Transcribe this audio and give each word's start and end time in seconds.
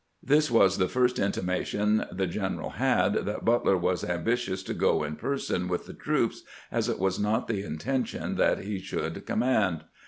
This 0.23 0.49
was 0.49 0.79
the 0.79 0.87
first 0.87 1.19
intimation 1.19 2.05
the 2.11 2.25
general 2.25 2.71
had 2.71 3.13
that 3.13 3.45
Butler 3.45 3.77
was 3.77 4.03
ambitious 4.03 4.63
to 4.63 4.73
go 4.73 5.03
in 5.03 5.15
person 5.15 5.67
with 5.67 5.85
the 5.85 5.93
troops, 5.93 6.41
as 6.71 6.89
it 6.89 6.97
was 6.97 7.19
not 7.19 7.47
the 7.47 7.61
intention 7.61 8.33
that 8.37 8.63
he 8.63 8.79
should 8.79 9.23
com 9.27 9.37
mand. 9.41 9.83